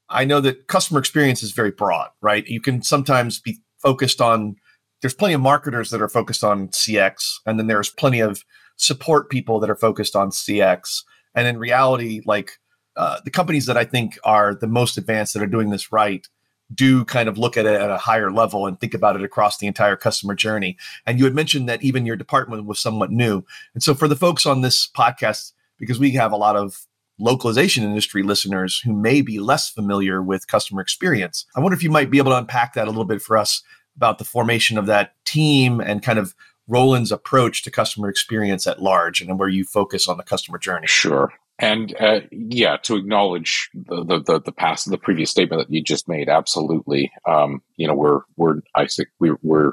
[0.08, 2.46] I know that customer experience is very broad, right?
[2.46, 4.56] You can sometimes be focused on
[5.00, 8.44] there's plenty of marketers that are focused on CX, and then there's plenty of
[8.82, 11.04] support people that are focused on CX.
[11.34, 12.58] And in reality, like
[12.96, 16.26] uh, the companies that I think are the most advanced that are doing this right
[16.74, 19.58] do kind of look at it at a higher level and think about it across
[19.58, 20.76] the entire customer journey.
[21.06, 23.44] And you had mentioned that even your department was somewhat new.
[23.74, 26.86] And so for the folks on this podcast, because we have a lot of
[27.18, 31.90] localization industry listeners who may be less familiar with customer experience, I wonder if you
[31.90, 33.62] might be able to unpack that a little bit for us
[33.96, 36.34] about the formation of that team and kind of
[36.72, 40.86] Roland's approach to customer experience at large and where you focus on the customer journey.
[40.86, 41.30] Sure.
[41.58, 45.82] And uh, yeah, to acknowledge the, the, the the past, the previous statement that you
[45.82, 47.12] just made, absolutely.
[47.28, 49.72] Um, you know, we're we're I think we're we're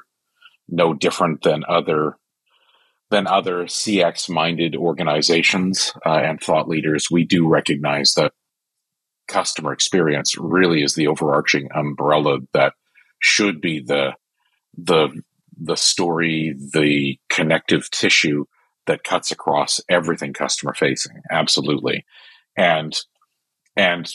[0.68, 2.18] no different than other
[3.10, 7.08] than other CX minded organizations uh, and thought leaders.
[7.10, 8.34] We do recognize that
[9.30, 12.74] customer experience really is the overarching umbrella that
[13.20, 14.16] should be the
[14.78, 15.10] the
[15.62, 18.46] the story, the connective tissue
[18.88, 21.22] that cuts across everything customer facing.
[21.30, 22.06] Absolutely.
[22.58, 22.94] and
[23.76, 24.12] and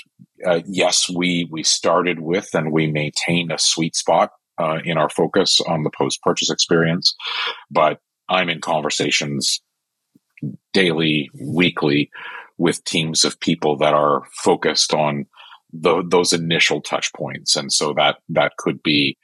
[0.46, 5.08] uh, yes, we we started with and we maintain a sweet spot uh, in our
[5.08, 7.14] focus on the post purchase experience,
[7.70, 9.62] but I'm in conversations
[10.72, 12.10] daily, weekly
[12.58, 15.26] with teams of people that are focused on
[15.72, 19.16] the, those initial touch points, and so that that could be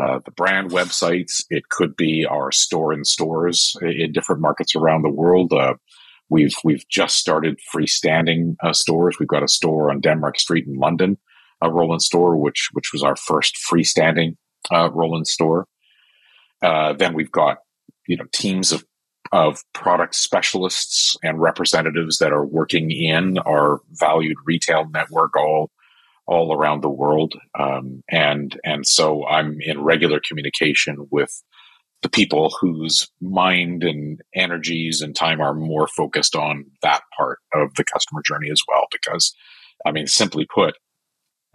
[0.00, 1.44] uh, the brand websites.
[1.50, 5.52] It could be our store in stores in different markets around the world.
[5.52, 5.74] Uh,
[6.28, 9.16] we've we've just started freestanding uh, stores.
[9.18, 11.18] We've got a store on Denmark Street in London,
[11.60, 14.36] a Roland store, which which was our first freestanding
[14.70, 15.66] uh, Roland store.
[16.62, 17.58] Uh, then we've got
[18.06, 18.84] you know teams of
[19.32, 25.70] of product specialists and representatives that are working in our valued retail network all
[26.32, 27.34] all around the world.
[27.58, 31.42] Um, and and so I'm in regular communication with
[32.02, 37.74] the people whose mind and energies and time are more focused on that part of
[37.76, 38.86] the customer journey as well.
[38.90, 39.34] Because,
[39.86, 40.74] I mean, simply put,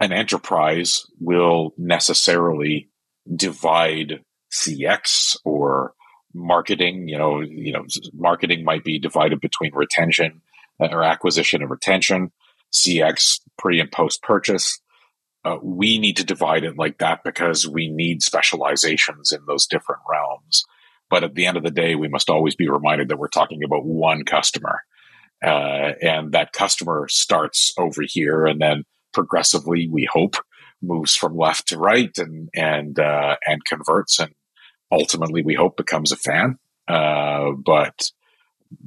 [0.00, 2.88] an enterprise will necessarily
[3.34, 4.20] divide
[4.52, 5.92] CX or
[6.32, 7.08] marketing.
[7.08, 10.40] You know, you know, marketing might be divided between retention
[10.80, 12.32] uh, or acquisition and retention.
[12.72, 14.80] CX pre and post purchase.
[15.44, 20.02] Uh, we need to divide it like that because we need specializations in those different
[20.10, 20.64] realms.
[21.10, 23.62] But at the end of the day, we must always be reminded that we're talking
[23.64, 24.80] about one customer.
[25.42, 30.34] Uh, and that customer starts over here and then progressively, we hope,
[30.82, 34.32] moves from left to right and, and, uh, and converts and
[34.90, 36.58] ultimately, we hope, becomes a fan.
[36.86, 38.10] Uh, but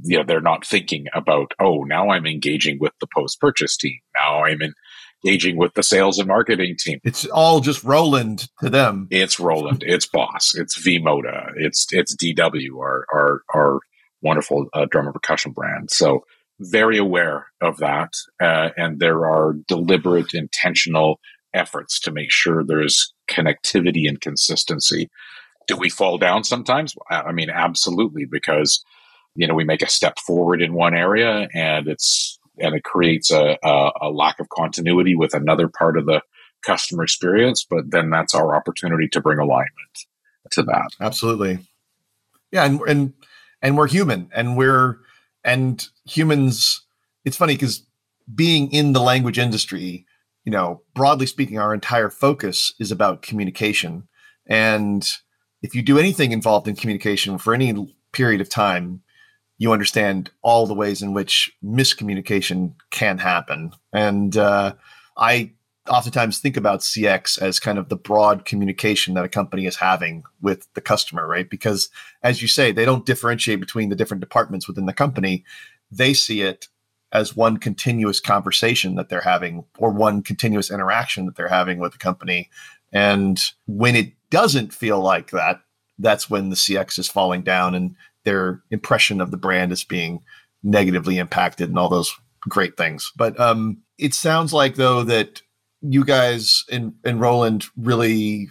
[0.03, 3.99] you know they're not thinking about oh now i'm engaging with the post purchase team.
[4.15, 4.59] Now i'm
[5.23, 6.99] engaging with the sales and marketing team.
[7.03, 9.07] It's all just roland to them.
[9.11, 9.83] It's roland.
[9.85, 10.55] It's boss.
[10.55, 13.79] It's v-moda it's it's dw our our our
[14.21, 15.89] wonderful uh, drum and percussion brand.
[15.89, 16.25] So
[16.59, 21.19] very aware of that uh, and there are deliberate intentional
[21.53, 25.09] efforts to make sure there's connectivity and consistency.
[25.67, 26.95] Do we fall down sometimes?
[27.09, 28.83] I mean absolutely because
[29.35, 33.31] you know we make a step forward in one area and it's and it creates
[33.31, 36.21] a, a, a, lack of continuity with another part of the
[36.65, 40.05] customer experience but then that's our opportunity to bring alignment
[40.51, 40.89] to that.
[40.99, 41.59] Absolutely.
[42.51, 43.13] Yeah and and
[43.61, 44.99] and we're human and we're
[45.43, 46.85] and humans
[47.25, 47.85] it's funny because
[48.33, 50.05] being in the language industry
[50.43, 54.07] you know broadly speaking our entire focus is about communication.
[54.47, 55.07] And
[55.61, 59.01] if you do anything involved in communication for any period of time
[59.61, 63.71] you understand all the ways in which miscommunication can happen.
[63.93, 64.73] And uh,
[65.17, 65.51] I
[65.87, 70.23] oftentimes think about CX as kind of the broad communication that a company is having
[70.41, 71.47] with the customer, right?
[71.47, 71.89] Because
[72.23, 75.45] as you say, they don't differentiate between the different departments within the company.
[75.91, 76.67] They see it
[77.11, 81.91] as one continuous conversation that they're having or one continuous interaction that they're having with
[81.91, 82.49] the company.
[82.91, 85.61] And when it doesn't feel like that,
[85.99, 90.21] that's when the CX is falling down and their impression of the brand as being
[90.63, 93.11] negatively impacted and all those great things.
[93.15, 95.41] But um, it sounds like though that
[95.81, 98.49] you guys and, and Roland really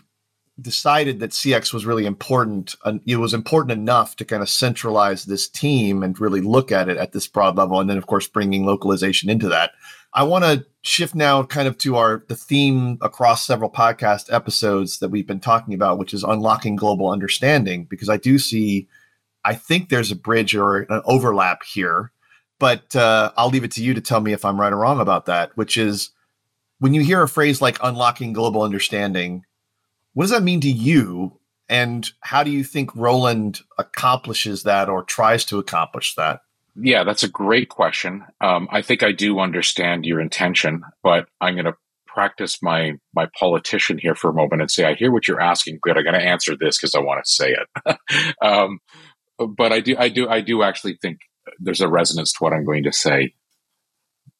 [0.60, 2.74] decided that CX was really important.
[2.84, 6.88] And it was important enough to kind of centralize this team and really look at
[6.88, 7.80] it at this broad level.
[7.80, 9.72] And then, of course, bringing localization into that.
[10.12, 14.98] I want to shift now kind of to our the theme across several podcast episodes
[14.98, 18.88] that we've been talking about, which is unlocking global understanding, because I do see
[19.44, 22.12] I think there's a bridge or an overlap here,
[22.58, 25.00] but uh, I'll leave it to you to tell me if I'm right or wrong
[25.00, 25.56] about that.
[25.56, 26.10] Which is
[26.78, 29.44] when you hear a phrase like unlocking global understanding,
[30.14, 31.38] what does that mean to you?
[31.68, 36.40] And how do you think Roland accomplishes that or tries to accomplish that?
[36.74, 38.24] Yeah, that's a great question.
[38.40, 41.74] Um, I think I do understand your intention, but I'm going to
[42.06, 45.78] practice my my politician here for a moment and say, I hear what you're asking,
[45.84, 47.96] but I'm going to answer this because I want to say it.
[48.42, 48.80] um,
[49.46, 51.20] but I do, I do, I do actually think
[51.58, 53.34] there's a resonance to what I'm going to say.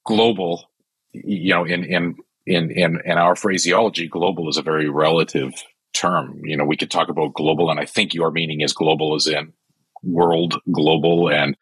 [0.07, 0.65] Global,
[1.13, 5.53] you know, in in in in in our phraseology, global is a very relative
[5.93, 6.41] term.
[6.45, 9.27] You know, we could talk about global, and I think your meaning is global as
[9.27, 9.53] in
[10.03, 11.57] world, global, and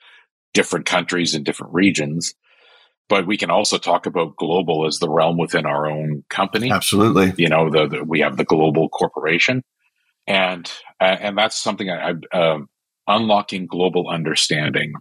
[0.54, 2.34] different countries and different regions.
[3.08, 6.70] But we can also talk about global as the realm within our own company.
[6.70, 7.32] Absolutely.
[7.42, 9.64] You know, the, the we have the global corporation,
[10.26, 10.70] and
[11.00, 12.68] uh, and that's something I, I um,
[13.08, 14.92] unlocking global understanding,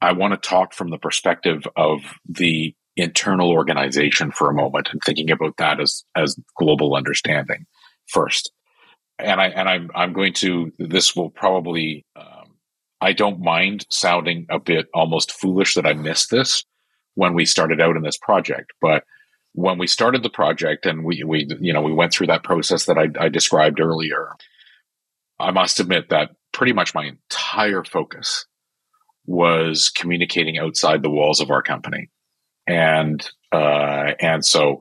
[0.00, 5.00] I want to talk from the perspective of the internal organization for a moment and
[5.04, 7.66] thinking about that as as global understanding
[8.08, 8.50] first.
[9.18, 12.56] And I and I'm I'm going to this will probably um,
[13.00, 16.64] I don't mind sounding a bit almost foolish that I missed this,
[17.16, 18.72] when we started out in this project.
[18.80, 19.02] But
[19.54, 22.84] when we started the project and we, we you know, we went through that process
[22.84, 24.30] that I, I described earlier,
[25.38, 28.46] I must admit that pretty much my entire focus
[29.26, 32.10] was communicating outside the walls of our company.
[32.66, 34.80] And, uh, and so,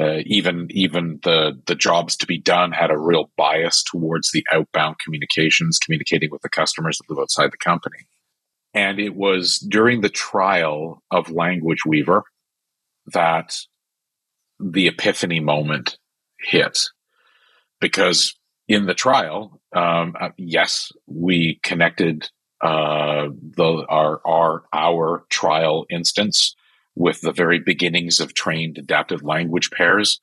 [0.00, 4.46] uh, even even the the jobs to be done had a real bias towards the
[4.52, 8.06] outbound communications, communicating with the customers that live outside the company.
[8.74, 12.22] And it was during the trial of Language Weaver
[13.12, 13.56] that
[14.60, 15.98] the epiphany moment
[16.38, 16.78] hit.
[17.80, 18.37] Because
[18.68, 22.28] in the trial, um, uh, yes, we connected
[22.60, 26.54] uh, the our our our trial instance
[26.94, 30.20] with the very beginnings of trained adaptive language pairs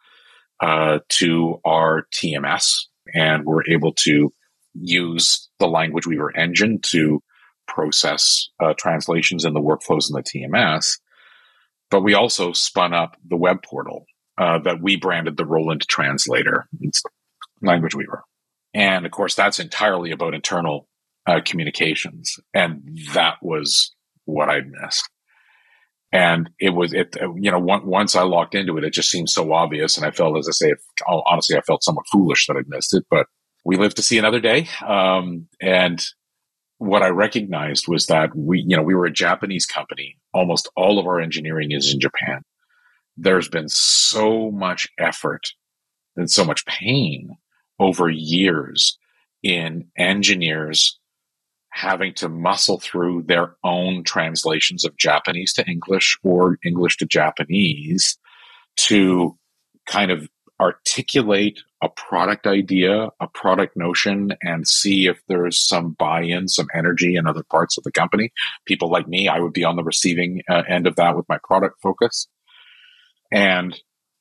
[0.59, 4.31] uh, to our TMS, and we're able to
[4.73, 7.23] use the Language Weaver engine to
[7.67, 10.99] process uh, translations in the workflows in the TMS.
[11.89, 14.05] But we also spun up the web portal
[14.37, 16.67] uh, that we branded the Roland Translator.
[16.81, 17.01] It's
[17.61, 18.23] Language Weaver.
[18.75, 20.87] And of course, that's entirely about internal
[21.25, 22.37] uh, communications.
[22.53, 23.95] And that was
[24.25, 25.09] what I missed.
[26.11, 29.51] And it was, it, you know, once I locked into it, it just seemed so
[29.53, 29.97] obvious.
[29.97, 30.73] And I felt, as I say,
[31.07, 33.27] honestly, I felt somewhat foolish that I'd missed it, but
[33.63, 34.67] we live to see another day.
[34.85, 36.05] Um, and
[36.77, 40.17] what I recognized was that we, you know, we were a Japanese company.
[40.33, 42.41] Almost all of our engineering is in Japan.
[43.17, 45.47] There's been so much effort
[46.17, 47.37] and so much pain
[47.79, 48.97] over years
[49.43, 50.99] in engineers
[51.69, 58.17] having to muscle through their own translations of Japanese to English or English to Japanese
[58.77, 59.37] to
[59.85, 66.23] kind of articulate a product idea, a product notion, and see if there's some buy
[66.23, 68.31] in, some energy in other parts of the company.
[68.65, 71.39] People like me, I would be on the receiving uh, end of that with my
[71.43, 72.27] product focus.
[73.31, 73.77] And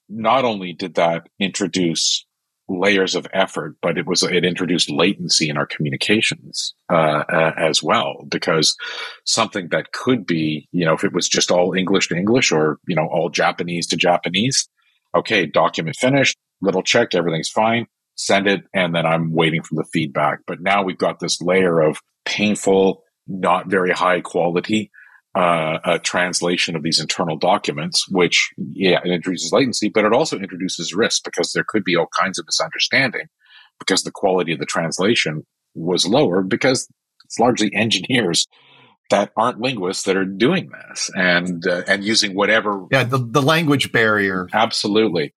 [0.09, 2.27] not only did that introduce
[2.69, 7.83] layers of effort, but it was it introduced latency in our communications uh, uh, as
[7.83, 8.25] well.
[8.29, 8.77] Because
[9.25, 12.79] something that could be, you know, if it was just all English to English or
[12.87, 14.69] you know all Japanese to Japanese,
[15.15, 17.87] okay, document finished, little check, everything's fine,
[18.17, 20.41] send it, and then I'm waiting for the feedback.
[20.47, 24.91] But now we've got this layer of painful, not very high quality
[25.35, 30.39] uh, a translation of these internal documents, which, yeah, it introduces latency, but it also
[30.39, 33.27] introduces risk because there could be all kinds of misunderstanding
[33.79, 36.89] because the quality of the translation was lower because
[37.25, 38.47] it's largely engineers
[39.11, 43.43] that aren't linguists that are doing this and uh, and using whatever yeah the, the
[43.43, 44.49] language barrier.
[44.55, 45.35] Absolutely.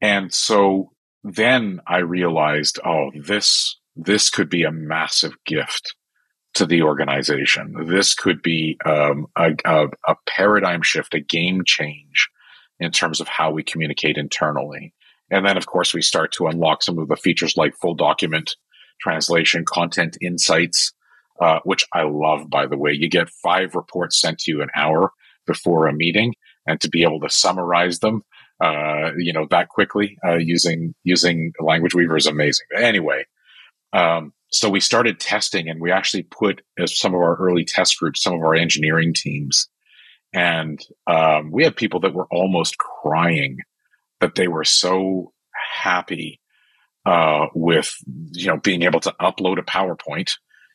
[0.00, 0.92] And so
[1.22, 5.94] then i realized oh this this could be a massive gift
[6.54, 7.86] to the organization.
[7.86, 12.28] This could be um, a, a, a, paradigm shift, a game change
[12.80, 14.92] in terms of how we communicate internally.
[15.30, 18.56] And then, of course, we start to unlock some of the features like full document
[19.00, 20.92] translation, content insights,
[21.40, 22.92] uh, which I love, by the way.
[22.92, 25.12] You get five reports sent to you an hour
[25.46, 26.34] before a meeting,
[26.66, 28.24] and to be able to summarize them,
[28.60, 32.66] uh, you know, that quickly uh, using using Language Weaver is amazing.
[32.76, 33.24] Anyway,
[33.92, 37.98] um, so we started testing and we actually put as some of our early test
[37.98, 39.68] groups, some of our engineering teams.
[40.32, 43.58] And um, we had people that were almost crying
[44.20, 46.40] that they were so happy
[47.06, 47.94] uh, with,
[48.32, 50.32] you know, being able to upload a PowerPoint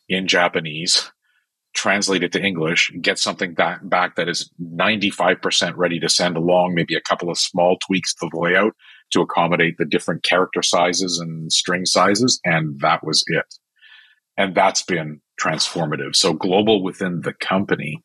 [0.07, 1.11] in Japanese,
[1.73, 6.73] translate it to English, get something back, back that is 95% ready to send along,
[6.73, 8.73] maybe a couple of small tweaks to the layout
[9.11, 12.39] to accommodate the different character sizes and string sizes.
[12.45, 13.45] And that was it
[14.37, 16.15] and that's been transformative.
[16.15, 18.03] So global within the company,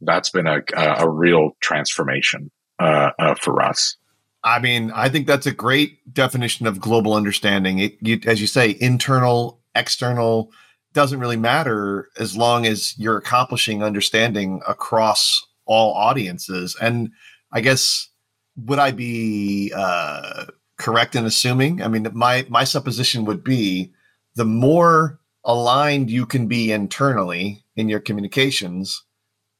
[0.00, 3.96] that's been a a, real transformation uh, uh, for us.
[4.44, 7.78] I mean, I think that's a great definition of global understanding.
[7.78, 10.50] It, you, as you say, internal, external
[10.92, 16.76] doesn't really matter as long as you're accomplishing understanding across all audiences.
[16.80, 17.12] And
[17.52, 18.08] I guess
[18.56, 21.82] would I be uh, correct in assuming?
[21.82, 23.92] I mean, my my supposition would be
[24.34, 29.04] the more aligned you can be internally in your communications,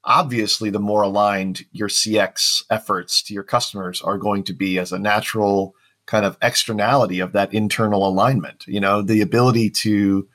[0.05, 4.93] obviously, the more aligned your CX efforts to your customers are going to be as
[4.93, 5.74] a natural
[6.07, 8.64] kind of externality of that internal alignment.
[8.66, 10.28] You know, the ability to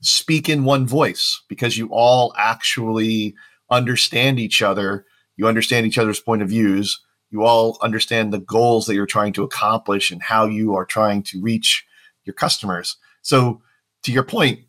[0.00, 3.34] speak in one voice because you all actually
[3.70, 5.04] understand each other,
[5.36, 9.32] you understand each other's point of views, you all understand the goals that you're trying
[9.34, 11.84] to accomplish and how you are trying to reach
[12.24, 12.96] your customers.
[13.22, 13.60] So,
[14.04, 14.60] to your point,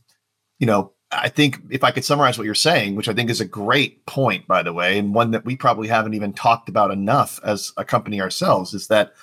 [0.59, 3.41] you know, I think if I could summarize what you're saying, which I think is
[3.41, 6.91] a great point, by the way, and one that we probably haven't even talked about
[6.91, 9.13] enough as a company ourselves, is that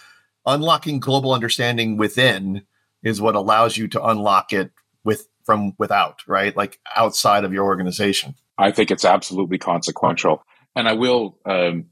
[0.45, 2.63] unlocking global understanding within
[3.05, 4.73] is what allows you to unlock it
[5.05, 6.57] with from without, right?
[6.57, 8.35] Like outside of your organization.
[8.59, 10.43] I think it's absolutely consequential,
[10.75, 11.87] and I will um,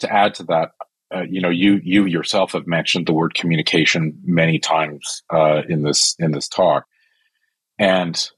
[0.00, 0.72] to add to that.
[1.14, 5.82] Uh, you know, you you yourself have mentioned the word communication many times uh, in
[5.82, 6.84] this in this talk,
[7.78, 8.28] and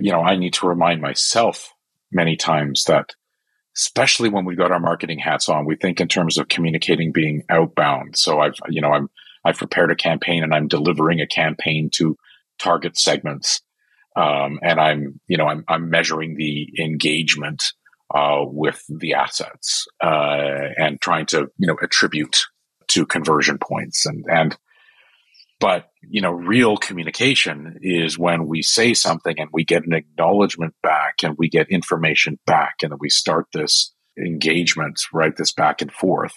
[0.00, 1.72] you know, I need to remind myself
[2.10, 3.14] many times that,
[3.76, 7.44] especially when we've got our marketing hats on, we think in terms of communicating being
[7.48, 8.16] outbound.
[8.16, 9.10] So I've, you know, I'm,
[9.44, 12.16] I've prepared a campaign and I'm delivering a campaign to
[12.58, 13.60] target segments.
[14.16, 17.62] Um, and I'm, you know, I'm, I'm measuring the engagement
[18.14, 22.44] uh, with the assets uh, and trying to, you know, attribute
[22.88, 24.56] to conversion points and and
[25.58, 30.74] but, you know, real communication is when we say something and we get an acknowledgement
[30.82, 35.36] back and we get information back and then we start this engagement, right?
[35.36, 36.34] This back and forth.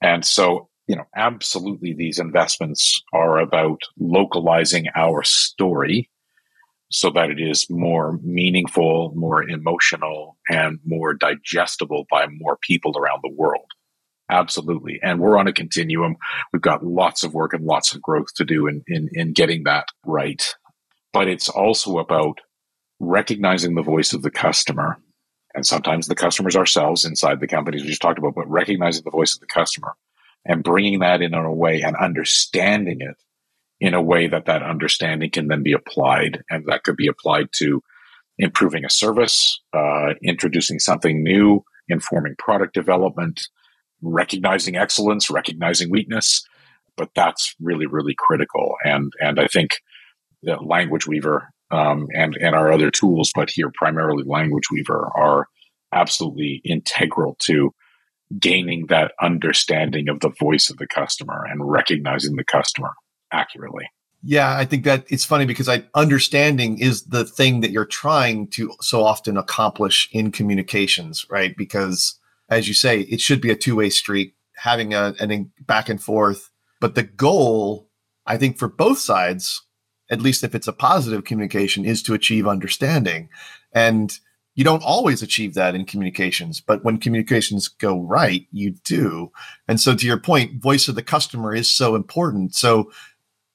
[0.00, 6.10] And so, you know, absolutely these investments are about localizing our story
[6.90, 13.20] so that it is more meaningful, more emotional, and more digestible by more people around
[13.22, 13.66] the world.
[14.30, 15.00] Absolutely.
[15.02, 16.16] And we're on a continuum.
[16.52, 19.64] We've got lots of work and lots of growth to do in, in, in getting
[19.64, 20.42] that right.
[21.12, 22.40] But it's also about
[23.00, 24.98] recognizing the voice of the customer.
[25.54, 29.10] And sometimes the customers ourselves inside the companies we just talked about, but recognizing the
[29.10, 29.94] voice of the customer
[30.44, 33.16] and bringing that in in a way and understanding it
[33.80, 36.42] in a way that that understanding can then be applied.
[36.50, 37.82] And that could be applied to
[38.38, 43.48] improving a service, uh, introducing something new, informing product development,
[44.04, 46.46] recognizing excellence, recognizing weakness.
[46.96, 48.76] But that's really, really critical.
[48.84, 49.80] And and I think
[50.42, 55.48] the Language Weaver um, and and our other tools, but here primarily Language Weaver, are
[55.92, 57.72] absolutely integral to
[58.38, 62.92] gaining that understanding of the voice of the customer and recognizing the customer
[63.32, 63.88] accurately.
[64.26, 68.48] Yeah, I think that it's funny because I understanding is the thing that you're trying
[68.48, 71.54] to so often accomplish in communications, right?
[71.56, 72.18] Because
[72.48, 76.02] as you say, it should be a two way street, having a, an back and
[76.02, 76.50] forth.
[76.80, 77.88] But the goal,
[78.26, 79.62] I think, for both sides,
[80.10, 83.28] at least if it's a positive communication, is to achieve understanding.
[83.72, 84.18] And
[84.54, 89.32] you don't always achieve that in communications, but when communications go right, you do.
[89.66, 92.54] And so, to your point, voice of the customer is so important.
[92.54, 92.92] So,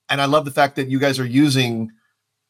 [0.10, 1.92] and I love the fact that you guys are using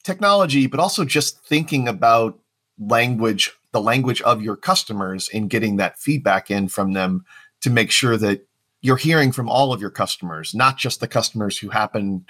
[0.04, 2.40] technology, but also just thinking about
[2.80, 7.26] language the language of your customers and getting that feedback in from them
[7.62, 8.48] to make sure that
[8.82, 12.26] you're hearing from all of your customers, not just the customers who happen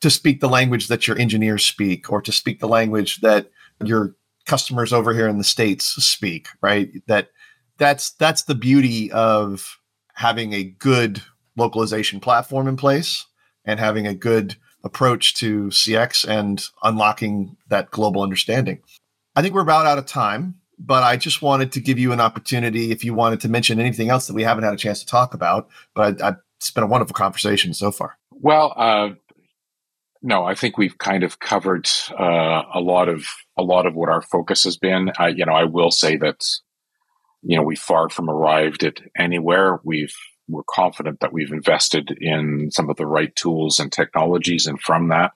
[0.00, 3.50] to speak the language that your engineers speak or to speak the language that
[3.82, 4.14] your
[4.44, 6.90] customers over here in the states speak, right?
[7.06, 7.28] That
[7.78, 9.78] that's that's the beauty of
[10.14, 11.22] having a good
[11.56, 13.26] localization platform in place
[13.64, 18.80] and having a good approach to CX and unlocking that global understanding.
[19.34, 22.20] I think we're about out of time but I just wanted to give you an
[22.20, 25.06] opportunity if you wanted to mention anything else that we haven't had a chance to
[25.06, 25.68] talk about.
[25.94, 28.16] But I, I, it's been a wonderful conversation so far.
[28.30, 29.10] Well, uh,
[30.22, 34.08] no, I think we've kind of covered uh, a lot of a lot of what
[34.08, 35.12] our focus has been.
[35.18, 36.44] I, you know, I will say that
[37.42, 39.80] you know we far from arrived at anywhere.
[39.84, 40.14] We've
[40.48, 45.08] we're confident that we've invested in some of the right tools and technologies, and from
[45.08, 45.32] that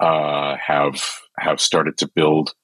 [0.00, 1.02] uh, have
[1.38, 2.54] have started to build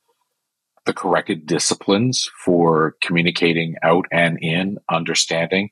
[0.86, 5.70] the corrected disciplines for communicating out and in understanding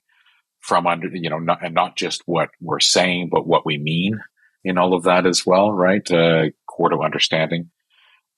[0.60, 4.20] from under you know not, and not just what we're saying but what we mean
[4.62, 6.08] in all of that as well right?
[6.10, 7.70] Uh, core to understanding.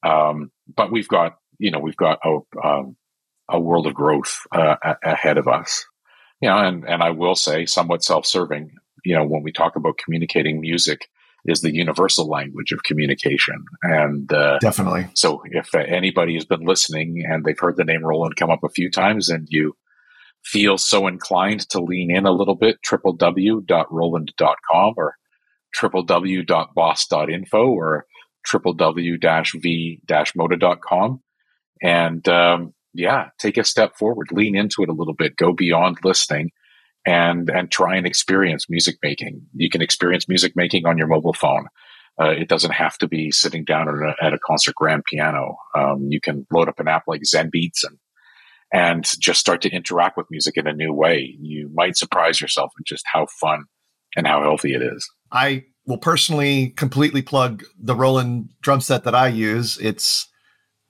[0.04, 2.96] Um, but we've got you know we've got a, um,
[3.48, 5.84] a world of growth uh, ahead of us.
[6.40, 8.72] You know and and i will say somewhat self-serving
[9.04, 11.08] you know when we talk about communicating music
[11.44, 13.64] is the universal language of communication.
[13.82, 15.08] And uh, definitely.
[15.14, 18.68] So if anybody has been listening and they've heard the name Roland come up a
[18.68, 19.74] few times and you
[20.44, 25.16] feel so inclined to lean in a little bit, www.roland.com or
[25.80, 28.06] www.boss.info or
[28.46, 31.20] www-v-moda.com.
[31.82, 35.98] And um, yeah, take a step forward, lean into it a little bit, go beyond
[36.04, 36.50] listening
[37.06, 39.42] and and try and experience music making.
[39.54, 41.68] You can experience music making on your mobile phone.
[42.20, 45.56] Uh, it doesn't have to be sitting down at a, at a concert grand piano.
[45.74, 47.98] Um, you can load up an app like Zen Beats and
[48.72, 51.36] and just start to interact with music in a new way.
[51.40, 53.64] You might surprise yourself at just how fun
[54.16, 55.08] and how healthy it is.
[55.30, 59.78] I will personally completely plug the Roland drum set that I use.
[59.78, 60.28] It's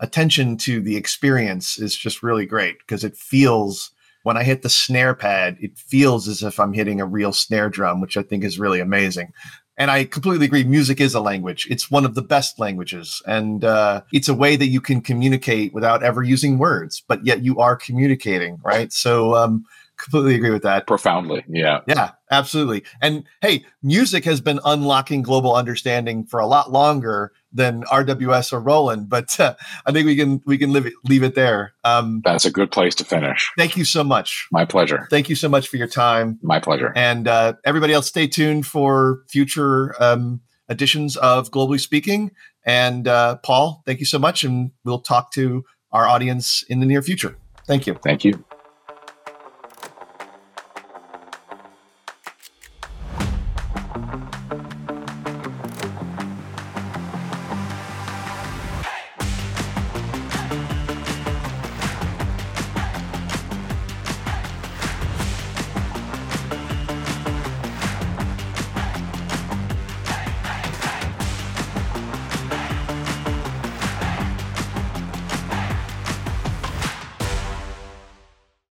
[0.00, 3.92] attention to the experience is just really great because it feels
[4.22, 7.68] when I hit the snare pad, it feels as if I'm hitting a real snare
[7.68, 9.32] drum, which I think is really amazing.
[9.78, 10.64] And I completely agree.
[10.64, 11.66] Music is a language.
[11.70, 13.22] It's one of the best languages.
[13.26, 17.42] And uh, it's a way that you can communicate without ever using words, but yet
[17.42, 18.92] you are communicating, right?
[18.92, 19.64] So, um,
[20.02, 20.86] completely agree with that.
[20.86, 21.44] Profoundly.
[21.48, 21.80] Yeah.
[21.86, 22.84] Yeah, absolutely.
[23.00, 28.60] And hey, music has been unlocking global understanding for a lot longer than RWS or
[28.60, 29.54] Roland, but uh,
[29.86, 31.74] I think we can we can leave it, leave it there.
[31.84, 33.50] Um, That's a good place to finish.
[33.58, 34.48] Thank you so much.
[34.50, 35.06] My pleasure.
[35.10, 36.38] Thank you so much for your time.
[36.42, 36.92] My pleasure.
[36.96, 42.30] And uh, everybody else, stay tuned for future um, editions of Globally Speaking.
[42.64, 46.86] And uh, Paul, thank you so much, and we'll talk to our audience in the
[46.86, 47.36] near future.
[47.66, 47.94] Thank you.
[48.02, 48.44] Thank you.